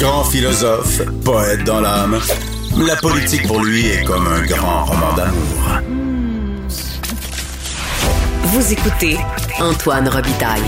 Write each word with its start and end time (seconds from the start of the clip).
Grand 0.00 0.24
philosophe, 0.24 1.02
poète 1.24 1.64
dans 1.64 1.80
l'âme, 1.80 2.16
la 2.86 2.96
politique 2.96 3.46
pour 3.46 3.62
lui 3.62 3.86
est 3.86 4.04
comme 4.04 4.26
un 4.26 4.42
grand 4.46 4.84
roman 4.86 5.14
d'amour. 5.14 5.80
Vous 8.44 8.72
écoutez 8.72 9.16
Antoine 9.60 10.08
Robitaille, 10.08 10.62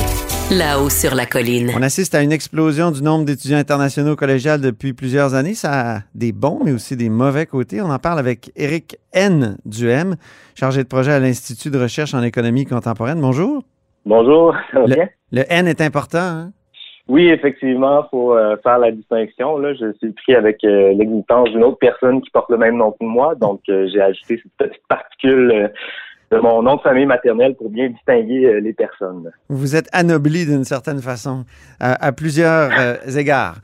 là-haut 0.51 0.91
sur 0.91 1.15
la 1.15 1.25
colline. 1.27 1.71
On 1.77 1.83
assiste 1.83 2.15
à 2.15 2.23
une 2.23 2.33
explosion 2.33 2.91
du 2.91 3.03
nombre 3.03 3.25
d'étudiants 3.25 3.59
internationaux 3.59 4.17
collégiales 4.17 4.61
depuis 4.61 4.93
plusieurs 4.93 5.35
années. 5.35 5.55
Ça 5.55 5.97
a 5.97 6.01
des 6.15 6.33
bons, 6.33 6.61
mais 6.65 6.73
aussi 6.73 6.97
des 6.97 7.09
mauvais 7.09 7.47
côtés. 7.47 7.81
On 7.81 7.91
en 7.91 7.99
parle 7.99 8.19
avec 8.19 8.53
Éric 8.57 8.97
N. 9.13 9.57
Duhem, 9.65 10.17
chargé 10.55 10.83
de 10.83 10.89
projet 10.89 11.13
à 11.13 11.19
l'Institut 11.21 11.71
de 11.71 11.79
recherche 11.81 12.13
en 12.15 12.23
économie 12.23 12.67
contemporaine. 12.67 13.21
Bonjour. 13.21 13.63
Bonjour, 14.05 14.55
ça 14.73 14.81
va 14.81 14.87
Le, 14.87 14.95
bien? 14.95 15.09
le 15.33 15.45
N 15.49 15.69
est 15.69 15.81
important. 15.81 16.19
Hein? 16.19 16.53
Oui, 17.13 17.29
effectivement, 17.29 18.05
il 18.05 18.09
faut 18.11 18.35
euh, 18.35 18.57
faire 18.63 18.79
la 18.79 18.91
distinction. 18.91 19.59
Là, 19.59 19.75
je 19.75 19.93
suis 19.99 20.13
pris 20.13 20.35
avec 20.35 20.65
euh, 20.65 20.95
l'existence 20.95 21.51
d'une 21.51 21.63
autre 21.63 21.77
personne 21.77 22.23
qui 22.23 22.31
porte 22.31 22.49
le 22.49 22.57
même 22.57 22.79
nom 22.79 22.93
que 22.93 23.05
moi, 23.05 23.35
donc 23.35 23.61
euh, 23.69 23.87
j'ai 23.93 24.01
ajouté 24.01 24.41
cette 24.43 24.71
petite 24.71 24.83
particule 24.89 25.71
de 26.31 26.39
mon 26.39 26.63
nom 26.63 26.77
de 26.77 26.81
famille 26.81 27.05
maternelle 27.05 27.55
pour 27.55 27.69
bien 27.69 27.91
distinguer 27.91 28.63
les 28.63 28.73
personnes. 28.73 29.31
Vous 29.51 29.77
êtes 29.77 29.91
anobli 29.93 30.47
d'une 30.47 30.65
certaine 30.65 31.03
façon, 31.03 31.45
à, 31.81 32.03
à 32.03 32.13
plusieurs 32.13 32.71
égards. 33.19 33.57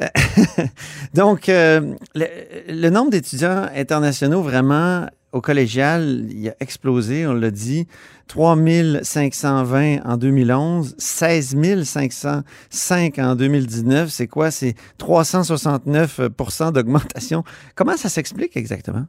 Donc, 1.14 1.46
le, 1.46 1.94
le 2.16 2.90
nombre 2.90 3.10
d'étudiants 3.10 3.66
internationaux 3.76 4.42
vraiment 4.42 5.06
au 5.36 5.40
collégial, 5.40 6.02
il 6.30 6.48
a 6.48 6.54
explosé, 6.60 7.26
on 7.26 7.34
l'a 7.34 7.50
dit. 7.50 7.86
3520 8.28 9.98
en 10.04 10.16
2011, 10.16 10.96
16 10.98 11.84
505 11.84 13.18
en 13.18 13.36
2019. 13.36 14.08
C'est 14.08 14.26
quoi? 14.26 14.50
C'est 14.50 14.74
369% 14.98 16.72
d'augmentation. 16.72 17.44
Comment 17.76 17.92
ça 17.92 18.08
s'explique 18.08 18.56
exactement? 18.56 19.04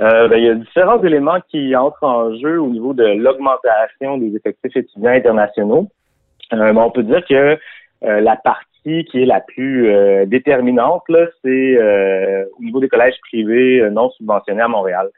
Euh, 0.00 0.26
ben, 0.26 0.38
il 0.38 0.44
y 0.44 0.48
a 0.48 0.54
différents 0.54 1.00
éléments 1.04 1.38
qui 1.48 1.76
entrent 1.76 2.02
en 2.02 2.34
jeu 2.36 2.60
au 2.60 2.68
niveau 2.68 2.94
de 2.94 3.04
l'augmentation 3.04 4.18
des 4.18 4.34
effectifs 4.34 4.76
étudiants 4.76 5.12
internationaux. 5.12 5.88
Euh, 6.52 6.72
ben, 6.72 6.78
on 6.78 6.90
peut 6.90 7.04
dire 7.04 7.24
que 7.28 7.58
euh, 8.04 8.20
la 8.20 8.36
partie 8.36 8.73
qui 8.84 9.22
est 9.22 9.26
la 9.26 9.40
plus 9.40 9.88
euh, 9.88 10.26
déterminante, 10.26 11.02
là, 11.08 11.26
c'est 11.42 11.76
euh, 11.76 12.44
au 12.58 12.62
niveau 12.62 12.80
des 12.80 12.88
collèges 12.88 13.18
privés 13.22 13.80
euh, 13.80 13.90
non 13.90 14.10
subventionnés 14.10 14.60
à 14.60 14.68
Montréal. 14.68 15.08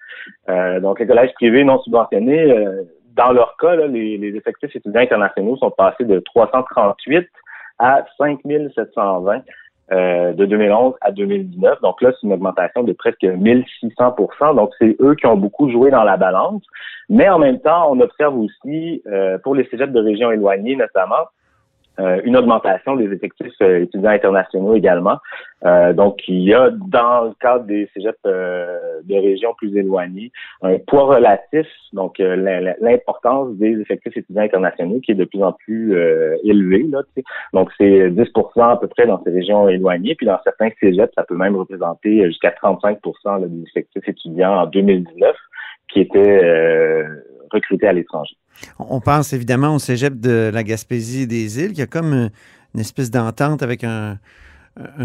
Euh, 0.48 0.78
donc, 0.80 1.00
les 1.00 1.06
collèges 1.06 1.32
privés 1.34 1.64
non 1.64 1.80
subventionnés, 1.82 2.52
euh, 2.52 2.82
dans 3.16 3.32
leur 3.32 3.56
cas, 3.56 3.74
là, 3.74 3.86
les, 3.88 4.18
les 4.18 4.36
effectifs 4.36 4.74
étudiants 4.74 5.00
internationaux 5.00 5.56
sont 5.56 5.70
passés 5.70 6.04
de 6.04 6.20
338 6.20 7.26
à 7.78 8.04
5720 8.18 9.42
euh, 9.92 10.32
de 10.32 10.46
2011 10.46 10.94
à 11.00 11.10
2019. 11.10 11.80
Donc 11.82 12.00
là, 12.02 12.12
c'est 12.12 12.26
une 12.26 12.32
augmentation 12.34 12.84
de 12.84 12.92
presque 12.92 13.22
1600% 13.22 14.54
Donc, 14.54 14.70
c'est 14.78 14.96
eux 15.00 15.16
qui 15.16 15.26
ont 15.26 15.36
beaucoup 15.36 15.70
joué 15.70 15.90
dans 15.90 16.04
la 16.04 16.16
balance. 16.16 16.62
Mais 17.08 17.28
en 17.28 17.40
même 17.40 17.58
temps, 17.60 17.90
on 17.90 18.00
observe 18.00 18.36
aussi, 18.38 19.02
pour 19.42 19.54
les 19.54 19.64
cégeps 19.68 19.92
de 19.92 20.00
régions 20.00 20.32
éloignées 20.32 20.74
notamment, 20.76 21.26
euh, 21.98 22.20
une 22.24 22.36
augmentation 22.36 22.96
des 22.96 23.10
effectifs 23.12 23.52
euh, 23.62 23.82
étudiants 23.82 24.10
internationaux 24.10 24.74
également. 24.74 25.18
Euh, 25.64 25.92
donc, 25.92 26.20
il 26.28 26.42
y 26.42 26.52
a 26.54 26.70
dans 26.70 27.24
le 27.24 27.32
cadre 27.40 27.64
des 27.64 27.88
cégeps 27.94 28.18
euh, 28.26 29.00
de 29.04 29.14
régions 29.14 29.54
plus 29.54 29.74
éloignées 29.76 30.30
un 30.62 30.78
poids 30.78 31.04
relatif, 31.16 31.66
donc 31.92 32.20
euh, 32.20 32.36
l'im- 32.36 32.74
l'importance 32.80 33.54
des 33.56 33.80
effectifs 33.80 34.16
étudiants 34.16 34.42
internationaux 34.42 35.00
qui 35.00 35.12
est 35.12 35.14
de 35.14 35.24
plus 35.24 35.42
en 35.42 35.52
plus 35.52 35.94
euh, 35.96 36.36
élevé. 36.44 36.84
Là, 36.90 37.02
donc, 37.52 37.70
c'est 37.78 38.10
10% 38.10 38.62
à 38.62 38.76
peu 38.76 38.88
près 38.88 39.06
dans 39.06 39.22
ces 39.24 39.30
régions 39.30 39.68
éloignées. 39.68 40.14
Puis 40.14 40.26
dans 40.26 40.38
certains 40.44 40.68
cégeps, 40.80 41.12
ça 41.14 41.24
peut 41.24 41.36
même 41.36 41.56
représenter 41.56 42.24
jusqu'à 42.26 42.50
35 42.50 42.98
là, 43.24 43.38
des 43.40 43.62
effectifs 43.62 44.08
étudiants 44.08 44.54
en 44.62 44.66
2019 44.66 45.34
qui 45.88 46.00
étaient 46.00 47.04
recrutés 47.50 47.86
à 47.88 47.92
l'étranger. 47.92 48.36
On 48.78 49.00
pense 49.00 49.32
évidemment 49.32 49.74
au 49.74 49.78
cégep 49.78 50.20
de 50.20 50.50
la 50.52 50.62
Gaspésie 50.62 51.26
des 51.26 51.60
îles, 51.60 51.72
qui 51.72 51.82
a 51.82 51.86
comme 51.86 52.30
une, 52.74 52.80
espèce 52.80 53.10
d'entente 53.10 53.62
avec 53.62 53.84
un, 53.84 54.18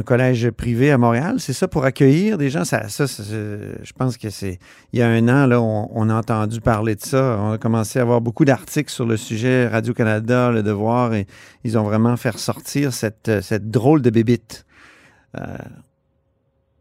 collège 0.05 0.49
privé 0.49 0.91
à 0.91 0.97
Montréal. 0.97 1.35
C'est 1.39 1.53
ça 1.53 1.67
pour 1.67 1.85
accueillir 1.85 2.37
des 2.37 2.49
gens? 2.49 2.65
Ça, 2.65 2.83
je 2.89 3.93
pense 3.93 4.17
que 4.17 4.29
c'est. 4.29 4.59
Il 4.91 4.99
y 4.99 5.01
a 5.01 5.07
un 5.07 5.29
an, 5.29 5.47
là, 5.47 5.61
on, 5.61 6.09
a 6.09 6.13
entendu 6.13 6.59
parler 6.59 6.95
de 6.95 7.01
ça. 7.01 7.37
On 7.39 7.53
a 7.53 7.57
commencé 7.57 7.99
à 7.99 8.01
avoir 8.01 8.19
beaucoup 8.19 8.43
d'articles 8.43 8.91
sur 8.91 9.05
le 9.05 9.15
sujet 9.15 9.67
Radio-Canada, 9.67 10.51
Le 10.51 10.61
Devoir, 10.61 11.13
et 11.13 11.25
ils 11.63 11.77
ont 11.77 11.83
vraiment 11.83 12.17
fait 12.17 12.31
ressortir 12.31 12.91
cette, 12.91 13.41
cette 13.41 13.71
drôle 13.71 14.01
de 14.01 14.09
bébite. 14.09 14.65
Euh, 15.39 15.57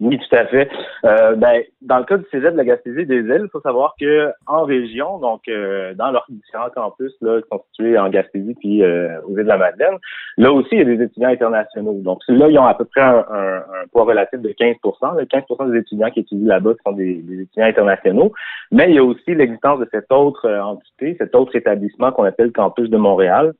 Oui, 0.00 0.18
tout 0.18 0.34
à 0.34 0.46
fait. 0.46 0.70
Euh, 1.04 1.34
ben, 1.36 1.62
dans 1.82 1.98
le 1.98 2.04
cas 2.04 2.16
du 2.16 2.24
Cégep 2.30 2.52
de 2.52 2.56
la 2.56 2.64
Gaspésie 2.64 3.04
des 3.04 3.16
Îles, 3.16 3.42
il 3.44 3.50
faut 3.52 3.60
savoir 3.60 3.94
que 4.00 4.30
en 4.46 4.64
région, 4.64 5.18
donc 5.18 5.42
euh, 5.48 5.92
dans 5.92 6.10
leurs 6.10 6.24
différents 6.30 6.70
campus 6.74 7.12
là, 7.20 7.42
qui 7.42 7.48
sont 7.52 7.62
situés 7.66 7.98
en 7.98 8.08
Gaspésie 8.08 8.54
puis 8.58 8.82
euh, 8.82 9.20
aux 9.26 9.32
îles 9.36 9.42
de 9.44 9.48
la 9.48 9.58
Madeleine, 9.58 9.98
là 10.38 10.52
aussi, 10.52 10.68
il 10.72 10.78
y 10.78 10.80
a 10.80 10.84
des 10.96 11.02
étudiants 11.04 11.28
internationaux. 11.28 12.00
Donc 12.02 12.20
là, 12.28 12.48
ils 12.48 12.58
ont 12.58 12.64
à 12.64 12.72
peu 12.72 12.86
près 12.86 13.02
un, 13.02 13.26
un- 13.30 13.58
un 13.58 13.86
poids 13.92 14.04
relatif 14.04 14.40
de 14.40 14.48
15% 14.48 15.18
Le 15.18 15.24
15% 15.26 15.70
des 15.70 15.78
étudiants 15.80 16.10
qui 16.10 16.20
étudient 16.20 16.48
là-bas 16.48 16.72
sont 16.86 16.92
des, 16.92 17.16
des 17.16 17.42
étudiants 17.42 17.66
internationaux. 17.66 18.32
Mais 18.72 18.88
il 18.88 18.94
y 18.94 18.98
a 18.98 19.04
aussi 19.04 19.34
l'existence 19.34 19.80
de 19.80 19.88
cette 19.92 20.10
autre 20.10 20.46
euh, 20.46 20.62
entité, 20.62 21.14
cet 21.18 21.34
autre 21.34 21.54
établissement 21.56 22.10
qu'on 22.10 22.24
appelle 22.24 22.46
le 22.46 22.52
campus 22.52 22.88
de 22.88 22.96
Montréal, 22.96 23.52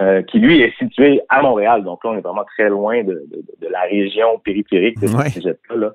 euh, 0.00 0.22
qui 0.22 0.38
lui 0.38 0.60
est 0.62 0.74
situé 0.78 1.20
à 1.28 1.42
Montréal. 1.42 1.82
Donc 1.84 2.04
là, 2.04 2.10
on 2.10 2.18
est 2.18 2.20
vraiment 2.22 2.44
très 2.44 2.68
loin 2.68 3.02
de, 3.04 3.12
de- 3.30 3.44
de 3.66 3.68
la 3.70 3.82
région 3.82 4.38
périphérique 4.38 4.98
de 5.00 5.08
Ouais. 5.08 5.24
ce 5.28 5.40
cégep-là. 5.40 5.76
là. 5.76 5.92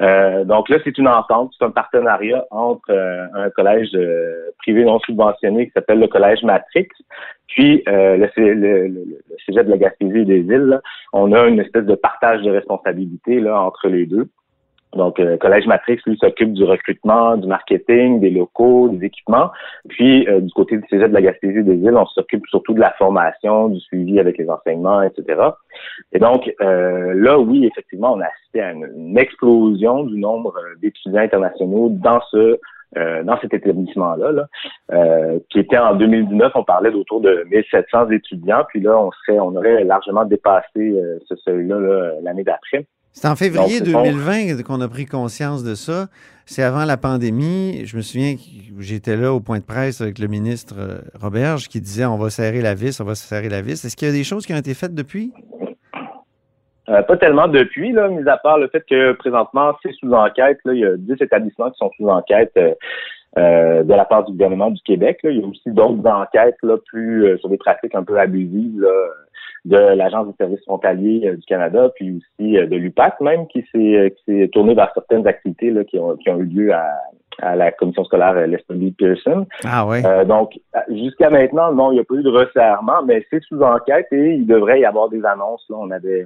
Euh, 0.00 0.44
donc 0.44 0.68
là, 0.68 0.78
c'est 0.84 0.96
une 0.98 1.08
entente, 1.08 1.52
c'est 1.58 1.64
un 1.64 1.70
partenariat 1.70 2.46
entre 2.50 2.90
euh, 2.90 3.26
un 3.34 3.50
collège 3.50 3.90
euh, 3.94 4.50
privé 4.58 4.84
non 4.84 4.98
subventionné 5.00 5.66
qui 5.66 5.72
s'appelle 5.72 6.00
le 6.00 6.06
collège 6.08 6.42
Matrix, 6.42 6.88
puis 7.48 7.82
euh, 7.88 8.16
le, 8.16 8.28
le, 8.36 8.54
le, 8.54 8.88
le 8.88 9.36
cégep 9.44 9.66
de 9.66 9.70
la 9.72 9.76
Gaspésie 9.78 10.18
et 10.20 10.24
des 10.24 10.40
îles. 10.40 10.66
là. 10.74 10.80
On 11.12 11.32
a 11.32 11.46
une 11.46 11.60
espèce 11.60 11.84
de 11.84 11.94
partage 11.94 12.40
de 12.42 12.50
responsabilité 12.50 13.40
là, 13.40 13.60
entre 13.60 13.88
les 13.88 14.06
deux. 14.06 14.28
Donc, 14.94 15.18
euh, 15.20 15.36
Collège 15.38 15.66
Matrix, 15.66 16.00
lui, 16.06 16.18
s'occupe 16.18 16.52
du 16.52 16.64
recrutement, 16.64 17.36
du 17.36 17.46
marketing, 17.46 18.20
des 18.20 18.30
locaux, 18.30 18.88
des 18.90 19.06
équipements. 19.06 19.50
Puis, 19.88 20.28
euh, 20.28 20.40
du 20.40 20.52
côté 20.52 20.76
du 20.76 20.84
Cégep 20.88 21.08
de 21.08 21.14
la 21.14 21.22
Gaspésie 21.22 21.62
des 21.62 21.76
îles, 21.76 21.96
on 21.96 22.06
s'occupe 22.06 22.46
surtout 22.48 22.74
de 22.74 22.80
la 22.80 22.92
formation, 22.98 23.68
du 23.68 23.80
suivi 23.80 24.20
avec 24.20 24.36
les 24.36 24.48
enseignements, 24.50 25.02
etc. 25.02 25.40
Et 26.12 26.18
donc, 26.18 26.52
euh, 26.60 27.14
là, 27.14 27.38
oui, 27.38 27.66
effectivement, 27.66 28.14
on 28.14 28.20
a 28.20 28.26
assisté 28.26 28.60
à 28.60 28.72
une, 28.72 29.18
explosion 29.18 30.04
du 30.04 30.18
nombre 30.18 30.54
euh, 30.56 30.74
d'étudiants 30.80 31.22
internationaux 31.22 31.88
dans 31.90 32.20
ce 32.30 32.58
euh, 32.98 33.22
dans 33.22 33.40
cet 33.40 33.54
établissement-là, 33.54 34.32
là, 34.32 34.48
euh, 34.92 35.38
qui 35.48 35.60
était 35.60 35.78
en 35.78 35.94
2019, 35.94 36.52
on 36.54 36.62
parlait 36.62 36.90
d'autour 36.90 37.22
de 37.22 37.46
1700 37.50 38.10
étudiants, 38.10 38.64
puis 38.68 38.80
là, 38.80 38.98
on 38.98 39.10
serait, 39.12 39.38
on 39.38 39.56
aurait 39.56 39.82
largement 39.84 40.26
dépassé 40.26 41.00
ce 41.26 41.36
seuil-là 41.36 41.80
là, 41.80 42.12
l'année 42.22 42.44
d'après. 42.44 42.86
C'est 43.12 43.28
en 43.28 43.36
février 43.36 43.78
Donc, 43.80 43.86
ce 43.88 43.92
sont- 43.92 44.02
2020 44.02 44.62
qu'on 44.62 44.80
a 44.80 44.88
pris 44.88 45.06
conscience 45.06 45.62
de 45.62 45.74
ça. 45.74 46.06
C'est 46.46 46.62
avant 46.62 46.84
la 46.84 46.96
pandémie. 46.96 47.82
Je 47.84 47.96
me 47.96 48.02
souviens 48.02 48.34
que 48.36 48.40
j'étais 48.80 49.16
là 49.16 49.32
au 49.32 49.40
point 49.40 49.58
de 49.58 49.64
presse 49.64 50.00
avec 50.00 50.18
le 50.18 50.26
ministre 50.28 50.74
euh, 50.78 50.98
Roberge 51.20 51.68
qui 51.68 51.80
disait 51.80 52.04
on 52.06 52.16
va 52.18 52.30
serrer 52.30 52.62
la 52.62 52.74
vis, 52.74 53.00
on 53.00 53.04
va 53.04 53.14
serrer 53.14 53.48
la 53.48 53.60
vis. 53.62 53.84
Est-ce 53.84 53.96
qu'il 53.96 54.08
y 54.08 54.10
a 54.10 54.14
des 54.14 54.24
choses 54.24 54.46
qui 54.46 54.52
ont 54.52 54.58
été 54.58 54.74
faites 54.74 54.94
depuis? 54.94 55.32
Euh, 56.88 57.00
pas 57.02 57.16
tellement 57.16 57.46
depuis, 57.48 57.92
là, 57.92 58.08
mis 58.08 58.28
à 58.28 58.36
part 58.38 58.58
le 58.58 58.68
fait 58.68 58.84
que 58.88 59.12
présentement, 59.12 59.72
c'est 59.82 59.92
sous 59.92 60.12
enquête. 60.12 60.58
Là, 60.64 60.72
il 60.74 60.80
y 60.80 60.84
a 60.84 60.96
10 60.96 61.12
établissements 61.20 61.70
qui 61.70 61.78
sont 61.78 61.90
sous 61.96 62.08
enquête 62.08 62.52
euh, 62.56 62.74
euh, 63.38 63.82
de 63.84 63.94
la 63.94 64.04
part 64.04 64.24
du 64.24 64.32
gouvernement 64.32 64.70
du 64.70 64.80
Québec. 64.82 65.20
Là. 65.22 65.30
Il 65.30 65.40
y 65.40 65.42
a 65.42 65.46
aussi 65.46 65.70
d'autres 65.70 66.04
enquêtes 66.10 66.56
là, 66.62 66.76
plus 66.86 67.24
euh, 67.24 67.38
sur 67.38 67.48
des 67.50 67.56
pratiques 67.56 67.94
un 67.94 68.02
peu 68.02 68.18
abusives 68.18 68.80
là, 68.80 68.88
de 69.64 69.76
l'Agence 69.76 70.26
des 70.26 70.34
services 70.38 70.64
frontaliers 70.64 71.28
euh, 71.28 71.36
du 71.36 71.42
Canada, 71.46 71.90
puis 71.94 72.18
aussi 72.18 72.58
euh, 72.58 72.66
de 72.66 72.76
l'UPAC 72.76 73.20
même, 73.20 73.46
qui 73.46 73.64
s'est 73.72 73.96
euh, 73.96 74.08
qui 74.08 74.22
s'est 74.26 74.48
tourné 74.48 74.74
vers 74.74 74.90
certaines 74.94 75.26
activités 75.26 75.70
là, 75.70 75.84
qui, 75.84 75.98
ont, 75.98 76.16
qui 76.16 76.30
ont 76.30 76.38
eu 76.38 76.46
lieu 76.46 76.74
à, 76.74 76.88
à 77.40 77.54
la 77.54 77.70
commission 77.70 78.04
scolaire 78.04 78.34
Lester 78.46 78.74
B. 78.74 78.92
Pearson. 78.96 79.46
Ah 79.64 79.86
oui. 79.86 80.02
donc, 80.26 80.58
jusqu'à 80.88 81.30
maintenant, 81.30 81.72
non, 81.72 81.92
il 81.92 81.94
n'y 81.94 82.00
a 82.00 82.04
pas 82.04 82.14
eu 82.14 82.22
de 82.22 82.30
resserrement, 82.30 83.02
mais 83.06 83.24
c'est 83.30 83.42
sous 83.44 83.62
enquête 83.62 84.06
et 84.12 84.34
il 84.34 84.46
devrait 84.46 84.80
y 84.80 84.84
avoir 84.84 85.08
des 85.08 85.24
annonces. 85.24 85.64
Là, 85.70 85.76
on 85.78 85.90
avait, 85.90 86.24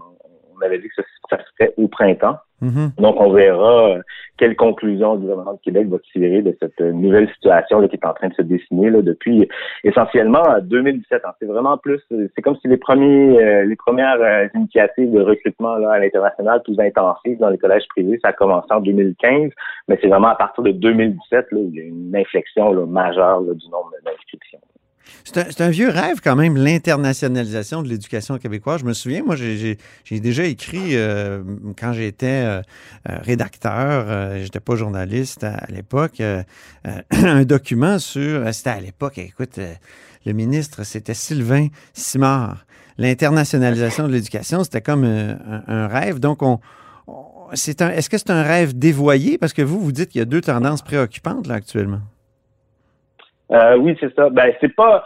on 0.57 0.65
avait 0.65 0.79
dit 0.79 0.89
que 0.89 1.03
ça, 1.03 1.03
ça 1.31 1.39
serait 1.59 1.75
au 1.77 1.89
printemps. 1.89 2.39
Mm-hmm. 2.63 3.01
Donc, 3.01 3.21
on 3.21 3.33
verra 3.33 3.91
euh, 3.91 4.03
quelle 4.39 4.57
conclusion 4.57 5.15
le 5.15 5.21
gouvernement 5.21 5.53
de 5.53 5.61
Québec 5.61 5.89
va 5.89 5.99
tirer 6.13 6.41
de 6.41 6.57
cette 6.59 6.81
euh, 6.81 6.93
nouvelle 6.93 7.29
situation 7.35 7.81
là, 7.81 7.89
qui 7.89 7.97
est 7.97 8.07
en 8.07 8.15
train 8.15 8.29
de 8.29 8.35
se 8.35 8.43
dessiner 8.43 8.89
là, 8.89 9.03
depuis 9.03 9.47
essentiellement 9.85 10.43
2017. 10.63 11.23
C'est 11.39 11.47
vraiment 11.47 11.77
plus, 11.77 12.01
c'est 12.11 12.43
comme 12.43 12.57
si 12.57 12.69
les 12.69 12.79
premiers, 12.79 13.39
euh, 13.43 13.65
les 13.67 13.77
premières 13.77 14.49
initiatives 14.55 15.13
de 15.13 15.21
recrutement 15.21 15.77
là, 15.77 15.93
à 15.93 15.99
l'international 15.99 16.63
plus 16.63 16.81
intensives 16.81 17.39
dans 17.39 17.51
les 17.51 17.59
collèges 17.59 17.87
privés, 17.89 18.19
ça 18.23 18.29
a 18.29 18.33
commencé 18.33 18.69
en 18.71 18.81
2015, 18.81 19.51
mais 19.89 19.99
c'est 20.01 20.09
vraiment 20.09 20.29
à 20.29 20.37
partir 20.37 20.65
de 20.65 20.73
2017 20.73 21.47
là, 21.53 21.59
où 21.61 21.69
il 21.73 21.77
y 21.77 21.81
a 21.81 21.85
une 21.85 22.17
inflexion 22.17 22.73
là, 22.73 22.87
majeure 22.87 23.41
là, 23.41 23.53
du 23.53 23.69
nombre 23.69 23.91
d'inscriptions. 24.05 24.61
C'est 25.25 25.61
un, 25.61 25.71
vieux 25.71 25.89
rêve 25.89 26.21
quand 26.23 26.37
même, 26.37 26.57
l'internationalisation 26.57 27.83
de 27.83 27.89
l'éducation 27.89 28.39
québécoise. 28.39 28.81
Je 28.81 28.87
me 28.87 28.93
souviens, 28.93 29.23
moi, 29.25 29.37
j'ai 29.37 29.77
déjà 30.11 30.45
écrit 30.45 30.97
euh, 30.97 31.43
quand 31.79 31.93
j'étais 31.93 32.27
euh, 32.27 32.63
euh, 33.09 33.19
rédacteur, 33.23 34.39
j'étais 34.39 34.61
pas 34.61 34.77
journaliste 34.77 35.45
à, 35.45 35.67
l'époque, 35.69 36.23
un 37.11 37.45
document 37.45 37.99
sur, 37.99 38.55
c'était 38.55 38.71
à 38.71 38.81
l'époque, 38.81 39.19
écoute, 39.19 39.59
le 40.25 40.33
ministre, 40.33 40.85
c'était 40.85 41.15
Sylvain 41.15 41.69
Simard. 41.93 42.65
L'internationalisation 42.99 44.09
de 44.09 44.13
l'éducation, 44.13 44.65
c'était 44.65 44.81
comme 44.81 45.05
un, 45.05 45.87
rêve. 45.89 46.19
Donc, 46.19 46.43
on, 46.43 46.61
est-ce 47.53 48.09
que 48.09 48.19
c'est 48.19 48.31
un 48.31 48.43
rêve 48.43 48.79
dévoyé? 48.79 49.39
Parce 49.39 49.53
que 49.53 49.63
vous, 49.63 49.81
vous 49.81 49.93
dites 49.93 50.11
qu'il 50.11 50.21
y 50.21 50.23
a 50.23 50.25
deux 50.25 50.41
tendances 50.41 50.83
préoccupantes 50.83 51.47
là 51.47 51.57
actuellement. 51.57 52.01
Euh, 53.53 53.77
oui, 53.77 53.97
c'est 54.01 54.15
ça. 54.15 54.29
Ben, 54.31 54.53
c'est 54.61 54.75
pas. 54.75 55.05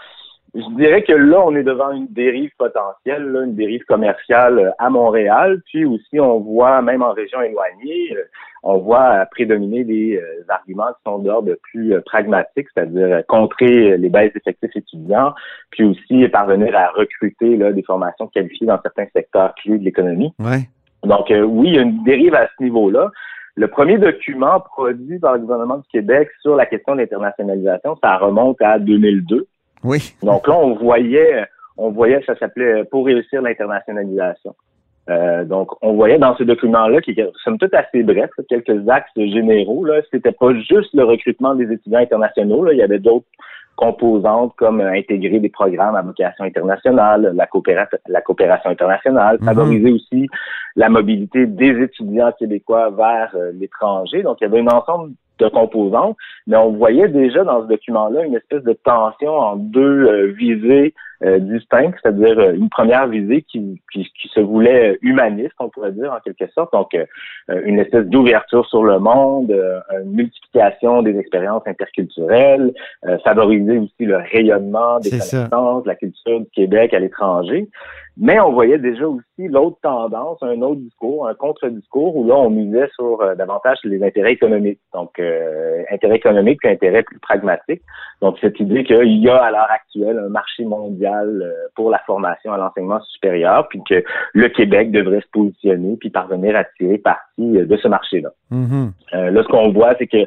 Je 0.53 0.77
dirais 0.77 1.05
que 1.05 1.13
là, 1.13 1.41
on 1.47 1.55
est 1.55 1.63
devant 1.63 1.93
une 1.93 2.09
dérive 2.09 2.51
potentielle, 2.59 3.25
là, 3.25 3.45
une 3.45 3.55
dérive 3.55 3.85
commerciale 3.85 4.59
euh, 4.59 4.71
à 4.79 4.91
Montréal. 4.91 5.63
Puis 5.67 5.85
aussi, 5.85 6.19
on 6.19 6.41
voit, 6.41 6.83
même 6.83 7.03
en 7.03 7.13
région 7.13 7.41
éloignée, 7.41 8.17
euh, 8.17 8.25
on 8.65 8.79
voit 8.79 9.25
prédominer 9.31 9.85
des 9.85 10.21
arguments 10.49 10.89
qui 10.89 11.03
sont 11.07 11.19
d'ordre 11.21 11.55
plus 11.63 11.95
pragmatique, 12.05 12.67
c'est-à-dire 12.75 13.23
contrer 13.27 13.97
les 13.97 14.09
baisses 14.11 14.35
d'effectifs 14.35 14.77
étudiants, 14.77 15.33
puis 15.71 15.85
aussi 15.85 16.29
parvenir 16.29 16.77
à 16.77 16.89
recruter 16.89 17.57
là, 17.57 17.73
des 17.73 17.83
formations 17.83 18.27
qualifiées 18.27 18.67
dans 18.67 18.79
certains 18.83 19.07
secteurs 19.15 19.55
clés 19.55 19.79
de 19.79 19.85
l'économie. 19.85 20.35
Ouais. 20.39 20.69
Donc, 21.05 21.29
oui, 21.31 21.69
il 21.69 21.75
y 21.75 21.79
a 21.79 21.83
une 21.83 22.05
dérive 22.05 22.35
à 22.35 22.49
ce 22.49 22.63
niveau-là. 22.63 23.11
Le 23.57 23.69
premier 23.69 23.99
document 23.99 24.61
produit 24.61 25.19
par 25.19 25.35
le 25.35 25.41
gouvernement 25.41 25.79
du 25.79 25.89
Québec 25.89 26.29
sur 26.41 26.57
la 26.57 26.67
question 26.67 26.95
de 26.95 27.01
l'internationalisation, 27.01 27.97
ça 28.03 28.17
remonte 28.17 28.61
à 28.63 28.79
2002. 28.79 29.47
Oui. 29.83 30.15
Donc 30.23 30.47
là, 30.47 30.57
on 30.57 30.75
voyait, 30.75 31.47
on 31.77 31.91
voyait, 31.91 32.23
ça 32.27 32.37
s'appelait 32.37 32.85
Pour 32.85 33.07
réussir 33.07 33.43
l'internationalisation. 33.43 34.55
Euh, 35.11 35.45
donc, 35.45 35.71
on 35.83 35.95
voyait 35.95 36.19
dans 36.19 36.37
ce 36.37 36.45
document-là, 36.45 37.01
qui 37.01 37.13
est 37.13 37.33
somme 37.43 37.59
toute 37.59 37.75
assez 37.75 38.03
bref, 38.03 38.31
quelques 38.49 38.89
axes 38.89 39.11
généraux. 39.17 39.85
Là, 39.85 40.01
c'était 40.11 40.33
pas 40.33 40.55
juste 40.55 40.95
le 40.95 41.05
recrutement 41.05 41.55
des 41.55 41.71
étudiants 41.73 42.01
internationaux. 42.01 42.65
Là, 42.65 42.73
il 42.73 42.79
y 42.79 42.83
avait 42.83 42.99
d'autres 42.99 43.27
composantes 43.77 44.55
comme 44.57 44.81
euh, 44.81 44.93
intégrer 44.93 45.41
des 45.41 45.49
programmes 45.49 45.97
à 45.97 46.03
vocation 46.03 46.45
internationale, 46.45 47.33
la, 47.35 47.47
coopération, 47.47 47.99
la 48.09 48.21
coopération 48.21 48.71
internationale, 48.71 49.39
Mhm. 49.41 49.47
favoriser 49.47 49.93
aussi 49.93 50.29
la 50.77 50.89
mobilité 50.89 51.47
des 51.47 51.81
étudiants 51.83 52.31
québécois 52.39 52.91
vers 52.91 53.31
euh, 53.35 53.53
l'étranger. 53.59 54.23
Donc, 54.23 54.37
il 54.41 54.45
y 54.45 54.47
avait 54.47 54.61
un 54.61 54.67
ensemble 54.67 55.13
de 55.41 55.49
composantes, 55.49 56.17
mais 56.47 56.57
on 56.57 56.73
voyait 56.73 57.09
déjà 57.09 57.45
dans 57.45 57.63
ce 57.63 57.69
document-là 57.69 58.25
une 58.25 58.35
espèce 58.35 58.63
de 58.63 58.73
tension 58.73 59.33
en 59.33 59.57
deux 59.57 60.07
euh, 60.07 60.27
visées 60.33 60.95
euh, 61.23 61.39
distinctes, 61.39 61.99
c'est-à-dire 62.03 62.39
euh, 62.39 62.55
une 62.55 62.71
première 62.71 63.07
visée 63.07 63.43
qui, 63.43 63.81
qui, 63.93 64.05
qui, 64.05 64.29
se 64.29 64.41
voulait 64.41 64.99
humaniste, 65.03 65.55
on 65.59 65.69
pourrait 65.69 65.93
dire 65.93 66.13
en 66.13 66.21
quelque 66.21 66.51
sorte, 66.53 66.73
donc 66.73 66.97
une 67.49 67.79
espèce 67.79 68.07
d'ouverture 68.07 68.67
sur 68.67 68.85
le 68.85 68.99
monde, 68.99 69.55
une 70.03 70.13
multiplication 70.13 71.03
des 71.03 71.19
expériences 71.19 71.63
interculturelles, 71.67 72.73
favoriser 73.25 73.79
aussi 73.79 74.07
le 74.07 74.17
rayonnement 74.17 74.99
des 75.01 75.11
connaissances, 75.11 75.85
la 75.85 75.95
culture 75.95 76.41
du 76.41 76.51
Québec 76.55 76.95
à 76.95 77.01
l'étranger. 77.01 77.69
Mais 78.17 78.41
on 78.41 78.53
voyait 78.53 78.79
déjà 78.79 79.07
aussi 79.07 79.49
l'autre 79.49 79.79
tendance, 79.83 80.39
un 80.43 80.61
autre 80.63 80.81
discours, 80.81 81.29
un 81.29 81.35
contre-discours 81.35 82.17
où 82.17 82.27
là, 82.27 82.35
on 82.35 82.51
misait 82.51 82.89
sur 82.95 83.19
davantage 83.37 83.79
les 83.85 84.03
intérêts 84.03 84.33
économiques. 84.33 84.81
Donc, 84.95 85.21
euh, 85.31 85.83
intérêts 85.91 86.17
économiques 86.17 86.59
puis 86.61 86.71
intérêts 86.71 87.03
plus 87.03 87.19
pragmatiques. 87.19 87.83
Donc, 88.21 88.37
cette 88.41 88.59
idée 88.61 88.85
qu'il 88.85 89.19
y 89.19 89.29
a 89.29 89.37
à 89.37 89.51
l'heure 89.51 89.71
actuelle 89.71 90.19
un 90.19 90.29
marché 90.29 90.65
mondial 90.65 91.43
euh, 91.43 91.69
pour 91.75 91.91
la 91.91 91.99
formation 92.07 92.53
à 92.53 92.59
l'enseignement 92.59 93.01
supérieur, 93.03 93.69
puis 93.69 93.81
que 93.89 94.03
le 94.35 94.49
Québec 94.49 94.91
devrait 94.91 95.21
se 95.21 95.29
positionner 95.33 95.97
puis 95.99 96.11
parvenir 96.11 96.57
à 96.57 96.65
tirer 96.77 96.99
parti 96.99 97.23
de 97.39 97.77
ce 97.77 97.89
marché-là. 97.89 98.31
Mm-hmm. 98.53 99.31
là, 99.31 99.43
ce 99.43 99.49
qu'on 99.49 99.71
voit, 99.71 99.95
c'est 99.99 100.07
que 100.07 100.27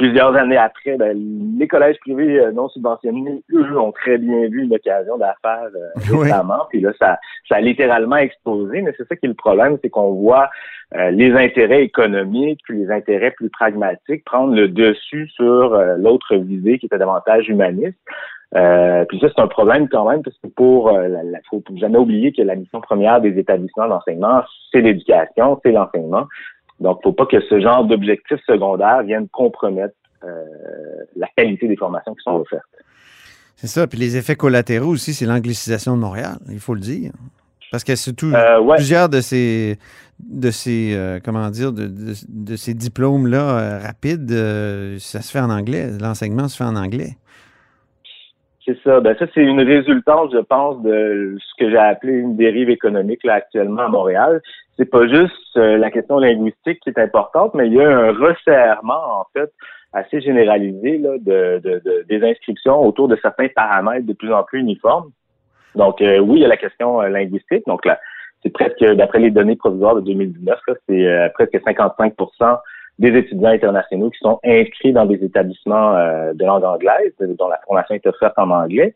plusieurs 0.00 0.34
années 0.34 0.56
après, 0.56 0.96
ben, 0.96 1.14
les 1.58 1.68
collèges 1.68 1.98
privés 2.00 2.40
euh, 2.40 2.52
non 2.52 2.70
subventionnés, 2.70 3.42
eux, 3.52 3.78
ont 3.78 3.92
très 3.92 4.16
bien 4.16 4.48
vu 4.48 4.62
une 4.62 4.74
occasion 4.74 5.18
d'affaires 5.18 5.68
euh, 5.74 6.18
récemment. 6.22 6.66
Puis 6.70 6.80
là, 6.80 6.90
ça, 6.98 7.18
ça 7.46 7.56
a 7.56 7.60
littéralement 7.60 8.16
explosé. 8.16 8.80
Mais 8.80 8.94
c'est 8.96 9.06
ça 9.06 9.14
qui 9.16 9.26
est 9.26 9.28
le 9.28 9.34
problème, 9.34 9.76
c'est 9.82 9.90
qu'on 9.90 10.12
voit 10.12 10.48
euh, 10.94 11.10
les 11.10 11.32
intérêts 11.34 11.82
économiques 11.82 12.60
puis 12.64 12.78
les 12.78 12.90
intérêts 12.90 13.32
plus 13.32 13.50
pragmatiques 13.50 14.24
prendre 14.24 14.54
le 14.54 14.68
dessus 14.68 15.28
sur 15.34 15.74
euh, 15.74 15.96
l'autre 15.98 16.34
visée 16.34 16.78
qui 16.78 16.86
était 16.86 16.96
davantage 16.96 17.50
humaniste. 17.50 17.98
puis 18.52 19.20
ça, 19.20 19.28
c'est 19.28 19.42
un 19.42 19.48
problème 19.48 19.86
quand 19.90 20.08
même, 20.08 20.22
parce 20.22 20.38
que 20.38 20.48
pour 20.48 20.90
la, 20.92 21.08
la, 21.08 21.38
faut 21.50 21.62
jamais 21.76 21.98
oublier 21.98 22.32
que 22.32 22.40
la 22.40 22.56
mission 22.56 22.80
première 22.80 23.20
des 23.20 23.38
établissements 23.38 23.86
d'enseignement, 23.86 24.40
c'est 24.72 24.80
l'éducation, 24.80 25.60
c'est 25.62 25.72
l'enseignement. 25.72 26.26
Donc, 26.80 27.00
faut 27.02 27.12
pas 27.12 27.26
que 27.26 27.40
ce 27.40 27.60
genre 27.60 27.84
d'objectifs 27.84 28.40
secondaires 28.46 29.02
viennent 29.02 29.28
compromettre 29.28 29.94
euh, 30.24 30.28
la 31.16 31.28
qualité 31.36 31.68
des 31.68 31.76
formations 31.76 32.14
qui 32.14 32.22
sont 32.22 32.36
offertes. 32.36 32.64
C'est 33.56 33.66
ça. 33.66 33.86
Puis 33.86 33.98
les 33.98 34.16
effets 34.16 34.36
collatéraux 34.36 34.90
aussi, 34.90 35.12
c'est 35.12 35.26
l'anglicisation 35.26 35.94
de 35.96 36.00
Montréal, 36.00 36.38
il 36.50 36.60
faut 36.60 36.74
le 36.74 36.80
dire. 36.80 37.12
Parce 37.70 37.84
que 37.84 37.94
surtout 37.94 38.32
euh, 38.34 38.60
ouais. 38.60 38.76
plusieurs 38.76 39.08
de 39.08 39.20
ces 39.20 39.78
de 40.18 40.50
ces 40.50 40.92
euh, 40.94 41.20
comment 41.24 41.48
dire 41.50 41.72
de, 41.72 41.86
de, 41.86 42.14
de 42.28 42.56
ces 42.56 42.74
diplômes 42.74 43.28
là 43.28 43.78
rapides, 43.78 44.30
ça 44.98 45.22
se 45.22 45.30
fait 45.30 45.40
en 45.40 45.50
anglais. 45.50 45.88
L'enseignement 46.00 46.48
se 46.48 46.56
fait 46.56 46.64
en 46.64 46.76
anglais. 46.76 47.16
C'est 48.70 48.78
ça. 48.84 49.00
Ben 49.00 49.16
ça, 49.18 49.26
c'est 49.34 49.42
une 49.42 49.62
résultante, 49.62 50.32
je 50.32 50.38
pense, 50.38 50.80
de 50.82 51.36
ce 51.40 51.64
que 51.64 51.70
j'ai 51.70 51.76
appelé 51.76 52.12
une 52.12 52.36
dérive 52.36 52.70
économique 52.70 53.24
là 53.24 53.34
actuellement 53.34 53.82
à 53.82 53.88
Montréal. 53.88 54.40
C'est 54.76 54.88
pas 54.88 55.08
juste 55.08 55.56
euh, 55.56 55.76
la 55.76 55.90
question 55.90 56.18
linguistique 56.18 56.78
qui 56.80 56.90
est 56.90 56.98
importante, 56.98 57.52
mais 57.54 57.66
il 57.66 57.74
y 57.74 57.80
a 57.80 57.88
un 57.88 58.12
resserrement, 58.12 59.20
en 59.20 59.24
fait, 59.32 59.50
assez 59.92 60.20
généralisé 60.20 60.98
de 60.98 62.04
des 62.08 62.22
inscriptions 62.22 62.80
autour 62.80 63.08
de 63.08 63.16
certains 63.20 63.48
paramètres 63.48 64.06
de 64.06 64.12
plus 64.12 64.32
en 64.32 64.44
plus 64.44 64.60
uniformes. 64.60 65.10
Donc, 65.74 66.00
euh, 66.00 66.18
oui, 66.18 66.38
il 66.38 66.42
y 66.42 66.44
a 66.44 66.48
la 66.48 66.56
question 66.56 67.02
euh, 67.02 67.08
linguistique. 67.08 67.66
Donc 67.66 67.84
là, 67.84 67.98
c'est 68.44 68.52
presque, 68.52 68.84
d'après 68.84 69.18
les 69.18 69.30
données 69.32 69.56
provisoires 69.56 69.96
de 69.96 70.00
2019, 70.02 70.60
c'est 70.88 71.30
presque 71.34 71.60
55 71.64 72.14
des 73.00 73.16
étudiants 73.18 73.48
internationaux 73.48 74.10
qui 74.10 74.18
sont 74.18 74.38
inscrits 74.44 74.92
dans 74.92 75.06
des 75.06 75.24
établissements 75.24 75.96
euh, 75.96 76.34
de 76.34 76.44
langue 76.44 76.64
anglaise, 76.64 77.12
dont 77.18 77.48
la 77.48 77.58
formation 77.66 77.94
est 77.94 78.06
offerte 78.06 78.34
en 78.38 78.50
anglais. 78.50 78.94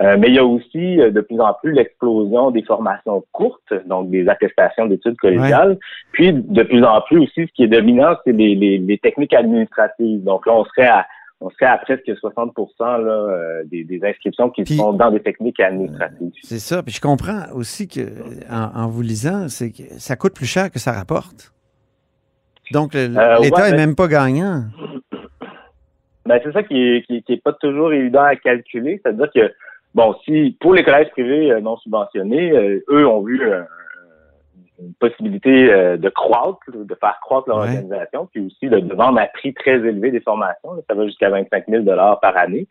Euh, 0.00 0.16
mais 0.18 0.26
il 0.26 0.34
y 0.34 0.40
a 0.40 0.44
aussi 0.44 1.00
euh, 1.00 1.12
de 1.12 1.20
plus 1.20 1.40
en 1.40 1.54
plus 1.54 1.72
l'explosion 1.72 2.50
des 2.50 2.64
formations 2.64 3.24
courtes, 3.30 3.72
donc 3.86 4.10
des 4.10 4.28
attestations 4.28 4.86
d'études 4.86 5.16
collégiales. 5.18 5.70
Ouais. 5.70 5.78
Puis 6.10 6.32
de 6.32 6.62
plus 6.64 6.82
en 6.82 7.00
plus 7.02 7.20
aussi, 7.20 7.46
ce 7.46 7.52
qui 7.54 7.62
est 7.62 7.68
dominant, 7.68 8.16
c'est 8.24 8.32
les, 8.32 8.56
les, 8.56 8.78
les, 8.78 8.98
techniques 8.98 9.34
administratives. 9.34 10.24
Donc 10.24 10.46
là, 10.46 10.54
on 10.54 10.64
serait 10.64 10.88
à 10.88 11.06
on 11.40 11.50
serait 11.50 11.66
à 11.66 11.76
presque 11.78 12.10
60 12.16 12.54
là, 12.80 13.62
des, 13.66 13.84
des, 13.84 14.00
inscriptions 14.02 14.48
qui 14.50 14.62
Puis, 14.62 14.76
sont 14.76 14.94
dans 14.94 15.10
des 15.10 15.20
techniques 15.20 15.60
administratives. 15.60 16.32
C'est 16.42 16.58
ça. 16.58 16.82
Puis 16.82 16.94
je 16.94 17.00
comprends 17.00 17.52
aussi 17.54 17.86
que 17.86 18.00
en, 18.50 18.82
en 18.82 18.88
vous 18.88 19.02
lisant, 19.02 19.48
c'est 19.48 19.70
que 19.70 19.82
ça 19.98 20.16
coûte 20.16 20.34
plus 20.34 20.46
cher 20.46 20.70
que 20.70 20.78
ça 20.78 20.92
rapporte. 20.92 21.53
Donc, 22.72 22.94
l'État 22.94 23.36
euh, 23.36 23.38
ouais, 23.38 23.70
n'est 23.70 23.76
même 23.76 23.94
pas 23.94 24.08
gagnant. 24.08 24.64
Ben, 26.26 26.40
c'est 26.42 26.52
ça 26.52 26.62
qui 26.62 26.80
est, 26.80 27.02
qui, 27.06 27.22
qui 27.22 27.32
est 27.34 27.42
pas 27.42 27.52
toujours 27.52 27.92
évident 27.92 28.22
à 28.22 28.36
calculer. 28.36 29.00
C'est-à-dire 29.02 29.30
que, 29.34 29.52
bon, 29.94 30.14
si 30.24 30.56
pour 30.60 30.74
les 30.74 30.82
collèges 30.82 31.10
privés 31.10 31.52
euh, 31.52 31.60
non 31.60 31.76
subventionnés, 31.76 32.52
euh, 32.52 32.84
eux 32.88 33.06
ont 33.06 33.22
vu 33.22 33.40
une 34.80 34.94
possibilité 34.94 35.68
de 35.96 36.08
croître, 36.08 36.58
de 36.72 36.94
faire 36.94 37.18
croître 37.22 37.48
leur 37.48 37.58
Ouais. 37.58 37.68
organisation, 37.68 38.28
puis 38.32 38.46
aussi 38.46 38.68
de, 38.68 38.94
vendre 38.94 39.20
à 39.20 39.26
prix 39.26 39.54
très 39.54 39.76
élevé 39.76 40.10
des 40.10 40.20
formations. 40.20 40.70
ça 40.88 40.94
va 40.94 41.06
jusqu'à 41.06 41.30
25 41.30 41.64
000 41.68 41.84
par 41.84 42.36
année. 42.36 42.66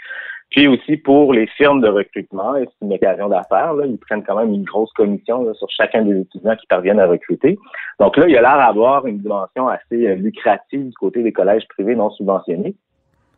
Puis 0.53 0.67
aussi 0.67 0.97
pour 0.97 1.33
les 1.33 1.47
firmes 1.47 1.81
de 1.81 1.87
recrutement, 1.87 2.53
c'est 2.55 2.85
une 2.85 2.93
occasion 2.93 3.27
d'affaires, 3.27 3.73
ils 3.85 3.97
prennent 3.97 4.23
quand 4.23 4.37
même 4.37 4.53
une 4.53 4.63
grosse 4.63 4.93
commission 4.93 5.51
sur 5.55 5.67
chacun 5.71 6.03
des 6.03 6.21
étudiants 6.21 6.55
qui 6.55 6.67
parviennent 6.67 6.99
à 6.99 7.07
recruter. 7.07 7.57
Donc 7.99 8.17
là, 8.17 8.27
il 8.27 8.33
y 8.33 8.37
a 8.37 8.41
l'air 8.41 8.57
d'avoir 8.57 9.07
une 9.07 9.17
dimension 9.17 9.67
assez 9.67 10.07
euh, 10.07 10.13
lucrative 10.15 10.89
du 10.89 10.93
côté 10.93 11.23
des 11.23 11.31
collèges 11.31 11.67
privés 11.69 11.95
non 11.95 12.11
subventionnés. 12.11 12.75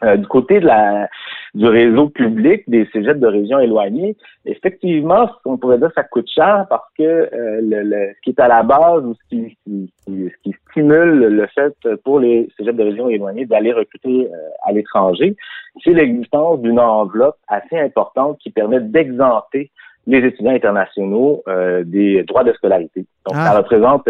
Euh, 0.04 0.18
du 0.18 0.28
côté 0.28 0.60
de 0.60 0.66
la 0.66 1.08
du 1.54 1.68
réseau 1.68 2.10
public 2.10 2.64
des 2.68 2.86
cégeps 2.92 3.18
de 3.18 3.28
régions 3.28 3.60
éloignées, 3.62 4.18
effectivement, 4.46 5.30
on 5.46 5.56
pourrait 5.56 5.78
dire 5.78 5.88
que 5.88 5.94
ça 5.94 6.04
coûte 6.04 6.30
cher 6.30 6.66
parce 6.70 6.88
que 6.98 7.04
euh, 7.04 7.62
le, 7.62 8.12
ce 8.14 8.22
qui 8.22 8.32
est 8.32 8.40
à 8.42 8.50
la 8.50 8.64
base 8.64 9.06
ou 9.06 9.14
ce 9.16 9.30
qui, 9.30 9.58
ce 10.06 10.38
qui 10.44 10.54
stimule 10.70 11.28
le 11.28 11.48
fait 11.48 11.74
pour 12.04 12.20
les 12.20 12.50
cégeps 12.58 12.78
de 12.78 12.84
régions 12.84 13.08
éloignées 13.08 13.46
d'aller 13.46 13.72
recruter 13.72 14.28
euh, 14.30 14.38
à 14.66 14.74
l'étranger, 14.74 15.38
c'est 15.82 15.94
l'existence 15.94 16.62
d'une 16.62 16.80
enveloppe 16.80 17.38
assez 17.48 17.80
importante 17.80 18.38
qui 18.40 18.50
permet 18.50 18.82
d'exenter 18.82 19.72
les 20.08 20.20
étudiants 20.20 20.54
internationaux 20.54 21.44
euh, 21.48 21.84
des 21.84 22.24
droits 22.24 22.44
de 22.44 22.54
scolarité. 22.54 23.06
Donc, 23.26 23.36
ça 23.36 23.52
ah. 23.54 23.58
représente 23.58 24.08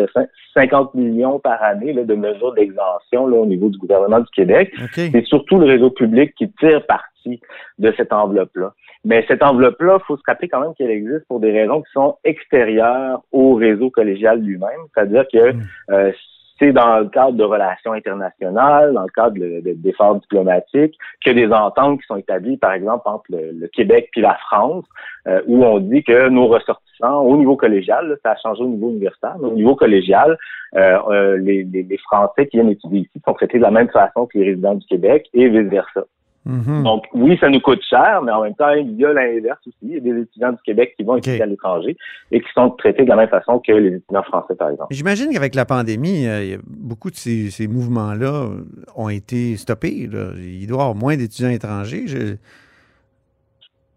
50 0.53 0.93
millions 0.93 1.39
par 1.39 1.61
année 1.63 1.93
là, 1.93 2.03
de 2.03 2.15
mesures 2.15 2.53
d'exemption 2.53 3.23
au 3.23 3.45
niveau 3.45 3.69
du 3.69 3.77
gouvernement 3.77 4.19
du 4.19 4.29
Québec. 4.35 4.73
C'est 4.93 5.25
surtout 5.25 5.57
le 5.57 5.65
réseau 5.65 5.89
public 5.89 6.33
qui 6.37 6.51
tire 6.59 6.85
parti 6.85 7.39
de 7.79 7.93
cette 7.97 8.13
enveloppe-là. 8.13 8.73
Mais 9.03 9.23
cette 9.27 9.43
enveloppe-là, 9.43 9.99
il 10.01 10.05
faut 10.05 10.17
se 10.17 10.23
rappeler 10.25 10.49
quand 10.49 10.61
même 10.61 10.73
qu'elle 10.75 10.89
existe 10.89 11.25
pour 11.27 11.39
des 11.39 11.51
raisons 11.51 11.81
qui 11.81 11.91
sont 11.93 12.17
extérieures 12.23 13.21
au 13.31 13.53
réseau 13.53 13.89
collégial 13.89 14.41
lui-même. 14.41 14.79
C'est-à-dire 14.93 15.25
que 15.31 15.53
hmm. 15.53 15.61
euh, 15.91 16.11
c'est 16.59 16.71
dans 16.71 16.99
le 16.99 17.09
cadre 17.09 17.33
de 17.33 17.43
relations 17.43 17.93
internationales, 17.93 18.93
dans 18.93 19.03
le 19.03 19.09
cadre 19.09 19.35
d'efforts 19.75 20.15
diplomatiques, 20.15 20.97
que 21.23 21.31
des 21.31 21.51
ententes 21.51 21.99
qui 21.99 22.07
sont 22.07 22.15
établies, 22.15 22.57
par 22.57 22.73
exemple, 22.73 23.03
entre 23.05 23.25
le, 23.29 23.67
Québec 23.67 24.09
puis 24.11 24.21
la 24.21 24.35
France, 24.35 24.85
euh, 25.27 25.41
où 25.47 25.65
on 25.65 25.79
dit 25.79 26.03
que 26.03 26.29
nos 26.29 26.47
ressortissants, 26.47 27.21
au 27.21 27.35
niveau 27.37 27.57
collégial, 27.57 28.17
ça 28.23 28.31
a 28.31 28.37
changé 28.37 28.63
au 28.63 28.67
niveau 28.67 28.89
universitaire, 28.89 29.35
mais 29.41 29.47
au 29.47 29.55
niveau 29.55 29.75
collégial, 29.75 30.37
euh, 30.75 30.97
euh, 31.09 31.37
les, 31.37 31.63
les, 31.63 31.97
Français 31.97 32.47
qui 32.47 32.57
viennent 32.57 32.69
étudier 32.69 33.01
ici 33.01 33.21
sont 33.25 33.33
traités 33.33 33.57
de 33.57 33.63
la 33.63 33.71
même 33.71 33.89
façon 33.89 34.25
que 34.25 34.37
les 34.37 34.45
résidents 34.45 34.75
du 34.75 34.85
Québec 34.85 35.27
et 35.33 35.49
vice-versa. 35.49 36.05
Mhm. 36.45 36.83
Donc, 36.83 37.05
oui, 37.13 37.37
ça 37.39 37.49
nous 37.49 37.59
coûte 37.59 37.81
cher, 37.89 38.21
mais 38.23 38.31
en 38.31 38.43
même 38.43 38.53
temps, 38.53 38.69
il 38.69 38.95
y 38.95 39.05
a 39.05 39.13
l'inverse 39.13 39.59
aussi. 39.65 39.75
Il 39.81 39.93
y 39.93 39.97
a 39.97 39.99
des 39.99 40.21
étudiants 40.21 40.51
du 40.51 40.61
Québec 40.63 40.93
qui 40.95 41.03
vont 41.03 41.17
étudier 41.17 41.41
à 41.41 41.47
l'étranger 41.47 41.97
et 42.31 42.39
qui 42.39 42.47
sont 42.53 42.69
traités 42.71 43.03
de 43.03 43.09
la 43.09 43.15
même 43.15 43.29
façon 43.29 43.59
que 43.59 43.71
les 43.71 43.95
étudiants 43.95 44.23
français, 44.23 44.55
par 44.55 44.69
exemple. 44.69 44.93
J'imagine 44.93 45.33
qu'avec 45.33 45.55
la 45.55 45.65
pandémie, 45.65 46.27
euh, 46.27 46.57
beaucoup 46.67 47.09
de 47.09 47.15
ces, 47.15 47.67
mouvements-là 47.67 48.49
ont 48.95 49.09
été 49.09 49.57
stoppés. 49.57 49.93
Il 49.93 50.09
doit 50.09 50.29
y 50.37 50.71
avoir 50.71 50.93
moins 50.93 51.17
d'étudiants 51.17 51.49
étrangers 51.49 52.05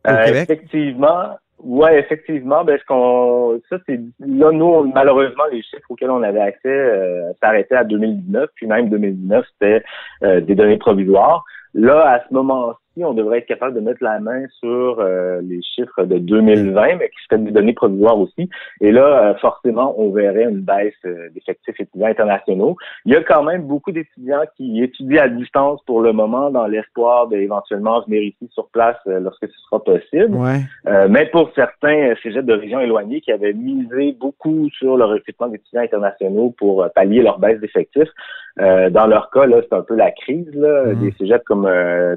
au 0.07 0.11
euh, 0.11 0.25
Québec. 0.25 0.51
Effectivement. 0.51 1.37
Oui, 1.61 1.91
effectivement. 1.93 2.65
Ben, 2.65 2.79
ce 2.79 2.85
qu'on, 2.85 3.61
ça, 3.69 3.79
c'est, 3.87 4.01
là, 4.21 4.53
nous, 4.53 4.93
malheureusement, 4.95 5.45
les 5.51 5.63
chiffres 5.63 5.91
auxquels 5.91 6.11
on 6.11 6.23
avait 6.23 6.41
accès 6.41 6.69
euh, 6.69 7.33
s'arrêtaient 7.43 7.77
à 7.77 7.85
2019, 7.85 8.51
puis 8.55 8.67
même 8.67 8.89
2019, 8.89 9.45
c'était 9.53 9.85
des 10.23 10.55
données 10.55 10.79
provisoires. 10.79 11.45
Là, 11.75 12.11
à 12.11 12.21
ce 12.27 12.33
moment-ci, 12.33 12.88
on 13.05 13.15
devrait 13.15 13.39
être 13.39 13.47
capable 13.47 13.75
de 13.75 13.81
mettre 13.81 14.03
la 14.03 14.21
main 14.21 14.45
sur 14.61 15.01
euh, 15.01 15.41
les 15.43 15.61
chiffres 15.63 16.05
de 16.05 16.19
2020, 16.19 16.97
mais 16.99 17.09
qui 17.09 17.25
seraient 17.29 17.41
des 17.41 17.51
données 17.51 17.73
provisoires 17.73 18.19
aussi. 18.19 18.49
Et 18.81 18.93
là, 18.93 19.31
euh, 19.31 19.35
forcément, 19.37 19.95
on 19.99 20.11
verrait 20.11 20.45
une 20.45 20.61
baisse 20.61 20.95
euh, 21.05 21.29
d'effectifs 21.35 21.81
étudiants 21.81 22.07
internationaux. 22.07 22.77
Il 23.05 23.13
y 23.13 23.17
a 23.17 23.23
quand 23.23 23.43
même 23.43 23.63
beaucoup 23.63 23.93
d'étudiants 23.93 24.43
qui 24.57 24.83
étudient 24.83 25.23
à 25.23 25.29
distance 25.29 25.81
pour 25.87 26.01
le 26.01 26.13
moment 26.13 26.51
dans 26.51 26.67
l'espoir 26.67 27.29
d'éventuellement 27.29 28.03
venir 28.03 28.23
ici 28.23 28.49
sur 28.53 28.69
place 28.69 28.97
lorsque 29.07 29.47
ce 29.47 29.61
sera 29.69 29.83
possible. 29.83 30.37
mais 31.09 31.27
pour 31.27 31.51
certains 31.55 32.15
cégeps 32.23 32.47
de 32.47 32.53
régions 32.53 32.81
éloignées 32.81 33.21
qui 33.21 33.33
avaient 33.33 33.53
misé 33.53 34.17
beaucoup 34.19 34.69
sur 34.71 34.97
le 34.97 35.05
recrutement 35.05 35.49
d'étudiants 35.49 35.83
internationaux 35.83 36.55
pour 36.59 36.87
pallier 36.95 37.23
leur 37.23 37.39
baisse 37.39 37.61
d'effectifs, 37.61 38.11
dans 38.57 39.07
leur 39.07 39.31
cas, 39.31 39.47
là, 39.47 39.61
c'est 39.63 39.77
un 39.77 39.83
peu 39.83 39.95
la 39.95 40.11
crise. 40.11 40.53
Là. 40.55 40.87
Mmh. 40.87 41.01
Des 41.01 41.13
cégeps 41.13 41.45
comme 41.45 41.69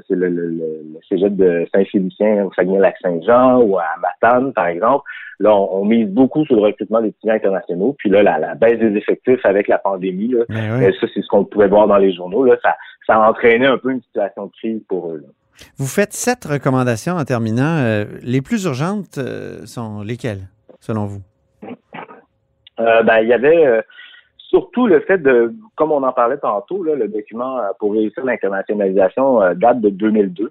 c'est 0.08 0.14
le, 0.14 0.28
le 0.28 0.42
le 0.48 0.71
cégep 1.08 1.34
de 1.36 1.66
Saint-Félicien 1.74 2.44
au 2.44 2.52
Saguenay-Lac-Saint-Jean 2.52 3.60
ou 3.62 3.78
à 3.78 3.84
Matane, 4.00 4.52
par 4.52 4.66
exemple, 4.66 5.04
là, 5.42 5.54
on, 5.54 5.84
mise 5.84 6.08
beaucoup 6.08 6.44
sur 6.46 6.56
le 6.56 6.62
recrutement 6.62 7.00
d'étudiants 7.00 7.34
internationaux. 7.34 7.94
Puis 7.98 8.08
là, 8.08 8.22
la, 8.22 8.54
baisse 8.54 8.78
des 8.78 8.96
effectifs 8.96 9.44
avec 9.44 9.68
la 9.68 9.78
pandémie, 9.78 10.28
là, 10.28 10.44
euh, 10.50 10.92
ça, 11.00 11.06
c'est 11.12 11.20
ce 11.20 11.28
qu'on 11.28 11.44
pouvait 11.44 11.68
voir 11.68 11.86
dans 11.86 11.98
les 11.98 12.14
journaux. 12.14 12.44
Là, 12.44 12.56
ça, 12.62 12.76
ça 13.06 13.16
a 13.16 13.28
entraîné 13.28 13.66
un 13.66 13.78
peu 13.78 13.90
une 13.90 14.02
situation 14.02 14.46
de 14.46 14.52
crise 14.52 14.80
pour 14.88 15.10
eux. 15.10 15.24
Vous 15.76 15.86
faites 15.86 16.12
sept 16.12 16.44
recommandations 16.44 17.14
en 17.14 17.24
terminant. 17.24 17.78
Euh, 17.78 18.04
les 18.22 18.40
plus 18.40 18.64
urgentes 18.64 19.18
euh, 19.18 19.66
sont 19.66 20.02
lesquelles, 20.02 20.48
selon 20.80 21.06
vous? 21.06 21.22
ben, 22.78 23.20
il 23.22 23.28
y 23.28 23.32
avait 23.32 23.84
surtout 24.48 24.88
le 24.88 25.00
fait 25.00 25.18
de, 25.18 25.54
comme 25.76 25.92
on 25.92 26.02
en 26.02 26.12
parlait 26.12 26.38
tantôt, 26.38 26.82
là, 26.82 26.96
le 26.96 27.06
document 27.06 27.60
pour 27.78 27.92
réussir 27.92 28.24
l'internationalisation 28.24 29.54
date 29.54 29.80
de 29.80 29.90
2002. 29.90 30.50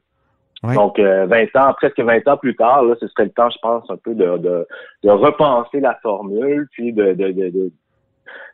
Donc, 0.63 0.99
20 0.99 1.03
euh, 1.03 1.45
ans, 1.55 1.73
presque 1.75 1.99
20 1.99 2.27
ans 2.27 2.37
plus 2.37 2.55
tard, 2.55 2.83
là, 2.83 2.95
ce 2.99 3.07
serait 3.07 3.25
le 3.25 3.31
temps, 3.31 3.49
je 3.49 3.57
pense, 3.61 3.89
un 3.89 3.97
peu 3.97 4.13
de, 4.13 4.37
de, 4.37 4.67
de 5.03 5.09
repenser 5.09 5.79
la 5.79 5.95
formule, 6.03 6.67
puis 6.71 6.93
de, 6.93 7.13
de, 7.13 7.31
de, 7.31 7.71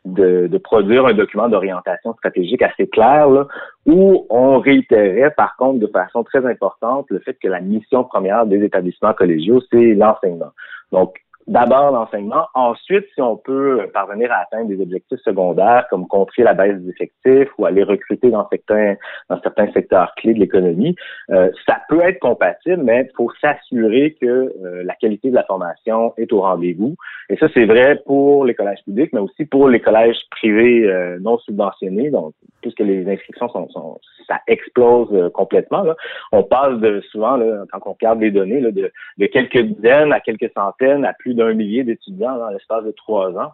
de, 0.06 0.46
de 0.46 0.58
produire 0.58 1.04
un 1.04 1.12
document 1.12 1.48
d'orientation 1.48 2.14
stratégique 2.14 2.62
assez 2.62 2.88
clair, 2.88 3.28
là, 3.28 3.46
où 3.84 4.26
on 4.30 4.58
réitérait, 4.58 5.32
par 5.36 5.56
contre, 5.56 5.80
de 5.80 5.86
façon 5.86 6.24
très 6.24 6.46
importante, 6.46 7.06
le 7.10 7.18
fait 7.18 7.34
que 7.34 7.48
la 7.48 7.60
mission 7.60 8.04
première 8.04 8.46
des 8.46 8.64
établissements 8.64 9.12
collégiaux, 9.12 9.60
c'est 9.70 9.94
l'enseignement. 9.94 10.52
Donc, 10.92 11.16
d'abord 11.48 11.90
l'enseignement. 11.92 12.46
Ensuite, 12.54 13.04
si 13.14 13.20
on 13.20 13.36
peut 13.36 13.88
parvenir 13.92 14.30
à 14.30 14.42
atteindre 14.42 14.68
des 14.68 14.80
objectifs 14.80 15.20
secondaires 15.20 15.86
comme 15.90 16.06
contrer 16.06 16.42
la 16.42 16.54
baisse 16.54 16.76
des 16.76 16.90
effectifs 16.90 17.48
ou 17.58 17.66
aller 17.66 17.82
recruter 17.82 18.30
dans 18.30 18.46
certains 18.48 18.94
dans 19.28 19.40
certains 19.40 19.70
secteurs 19.72 20.12
clés 20.16 20.34
de 20.34 20.40
l'économie, 20.40 20.94
euh, 21.30 21.50
ça 21.66 21.80
peut 21.88 22.00
être 22.02 22.20
compatible, 22.20 22.82
mais 22.82 23.08
il 23.08 23.16
faut 23.16 23.30
s'assurer 23.40 24.16
que 24.20 24.26
euh, 24.26 24.82
la 24.84 24.94
qualité 24.94 25.30
de 25.30 25.34
la 25.34 25.44
formation 25.44 26.14
est 26.18 26.32
au 26.32 26.42
rendez-vous. 26.42 26.94
Et 27.30 27.36
ça, 27.36 27.48
c'est 27.54 27.66
vrai 27.66 28.00
pour 28.06 28.44
les 28.44 28.54
collèges 28.54 28.82
publics, 28.84 29.12
mais 29.12 29.20
aussi 29.20 29.44
pour 29.44 29.68
les 29.68 29.80
collèges 29.80 30.18
privés 30.30 30.84
euh, 30.84 31.18
non 31.20 31.38
subventionnés. 31.38 32.10
Donc, 32.10 32.34
puisque 32.60 32.80
les 32.80 33.08
inscriptions 33.10 33.48
sont, 33.48 33.68
sont 33.70 34.00
ça 34.26 34.40
explose 34.46 35.30
complètement. 35.32 35.82
Là. 35.82 35.96
On 36.32 36.42
passe 36.42 36.78
de 36.78 37.00
souvent, 37.10 37.36
là, 37.36 37.64
quand 37.72 37.80
on 37.86 37.92
regarde 37.92 38.20
les 38.20 38.30
données, 38.30 38.60
là, 38.60 38.70
de, 38.70 38.92
de 39.16 39.26
quelques 39.26 39.60
dizaines 39.60 40.12
à 40.12 40.20
quelques 40.20 40.50
centaines 40.54 41.04
à 41.04 41.14
plus 41.14 41.34
d'un 41.34 41.54
millier 41.54 41.84
d'étudiants 41.84 42.36
dans 42.36 42.50
l'espace 42.50 42.84
de 42.84 42.92
trois 42.92 43.30
ans. 43.38 43.52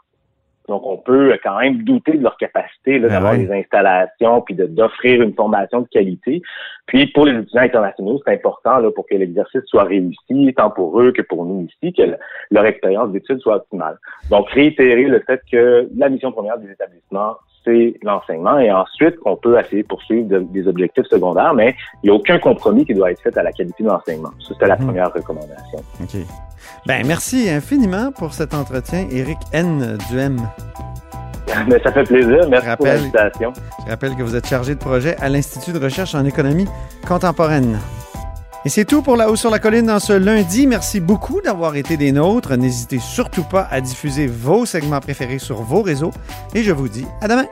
Donc, 0.68 0.82
on 0.86 0.96
peut 0.96 1.36
quand 1.42 1.58
même 1.58 1.82
douter 1.82 2.12
de 2.12 2.22
leur 2.22 2.36
capacité 2.38 2.98
ben 2.98 3.08
d'avoir 3.08 3.36
des 3.36 3.50
installations 3.52 4.40
puis 4.40 4.54
d'offrir 4.54 5.22
une 5.22 5.34
formation 5.34 5.82
de 5.82 5.88
qualité. 5.88 6.42
Puis, 6.86 7.06
pour 7.08 7.26
les 7.26 7.38
étudiants 7.38 7.62
internationaux, 7.62 8.20
c'est 8.24 8.32
important 8.32 8.78
là, 8.78 8.90
pour 8.90 9.06
que 9.06 9.14
l'exercice 9.14 9.62
soit 9.66 9.84
réussi, 9.84 10.54
tant 10.56 10.70
pour 10.70 11.00
eux 11.00 11.12
que 11.12 11.22
pour 11.22 11.44
nous 11.44 11.66
ici, 11.66 11.92
que 11.92 12.02
leur 12.50 12.64
expérience 12.64 13.12
d'études 13.12 13.40
soit 13.40 13.56
optimale. 13.56 13.98
Donc, 14.30 14.48
réitérer 14.50 15.04
le 15.04 15.20
fait 15.20 15.40
que 15.50 15.88
la 15.96 16.08
mission 16.08 16.32
première 16.32 16.58
des 16.58 16.70
établissements, 16.70 17.36
c'est 17.64 17.94
l'enseignement 18.02 18.58
et 18.58 18.70
ensuite 18.70 19.16
qu'on 19.16 19.36
peut 19.36 19.58
essayer 19.58 19.82
de 19.82 19.88
poursuivre 19.88 20.28
des 20.28 20.68
objectifs 20.68 21.06
secondaires, 21.06 21.54
mais 21.54 21.74
il 22.02 22.06
n'y 22.06 22.10
a 22.10 22.14
aucun 22.14 22.38
compromis 22.38 22.84
qui 22.84 22.94
doit 22.94 23.10
être 23.10 23.20
fait 23.20 23.36
à 23.36 23.42
la 23.42 23.52
qualité 23.52 23.82
de 23.82 23.88
l'enseignement. 23.88 24.30
C'était 24.46 24.66
la 24.66 24.76
mhm. 24.76 24.86
première 24.86 25.12
recommandation. 25.12 25.78
OK. 26.00 26.53
Ben, 26.86 27.06
merci 27.06 27.48
infiniment 27.48 28.12
pour 28.12 28.34
cet 28.34 28.54
entretien, 28.54 29.06
Éric 29.10 29.38
N. 29.52 29.98
Duhem. 30.10 30.40
Mais 31.68 31.80
ça 31.84 31.92
fait 31.92 32.04
plaisir. 32.04 32.48
Merci 32.48 32.68
pour 32.76 32.86
l'invitation. 32.86 33.52
Je 33.84 33.90
rappelle 33.90 34.14
que 34.16 34.22
vous 34.22 34.36
êtes 34.36 34.46
chargé 34.46 34.74
de 34.74 34.80
projet 34.80 35.16
à 35.20 35.28
l'Institut 35.28 35.72
de 35.72 35.78
recherche 35.78 36.14
en 36.14 36.24
économie 36.24 36.66
contemporaine. 37.06 37.78
Et 38.66 38.70
c'est 38.70 38.86
tout 38.86 39.02
pour 39.02 39.16
La 39.16 39.30
Haut 39.30 39.36
sur 39.36 39.50
la 39.50 39.58
Colline 39.58 39.86
dans 39.86 39.98
ce 39.98 40.14
lundi. 40.14 40.66
Merci 40.66 40.98
beaucoup 40.98 41.42
d'avoir 41.42 41.76
été 41.76 41.98
des 41.98 42.12
nôtres. 42.12 42.56
N'hésitez 42.56 42.98
surtout 42.98 43.44
pas 43.44 43.68
à 43.70 43.82
diffuser 43.82 44.26
vos 44.26 44.64
segments 44.64 45.00
préférés 45.00 45.38
sur 45.38 45.56
vos 45.62 45.82
réseaux. 45.82 46.12
Et 46.54 46.62
je 46.62 46.72
vous 46.72 46.88
dis 46.88 47.04
à 47.20 47.28
demain. 47.28 47.44